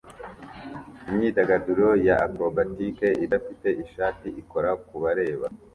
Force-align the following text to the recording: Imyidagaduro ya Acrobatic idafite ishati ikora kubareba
Imyidagaduro 1.09 1.87
ya 2.07 2.15
Acrobatic 2.25 2.97
idafite 3.25 3.67
ishati 3.83 4.27
ikora 4.41 4.69
kubareba 4.87 5.45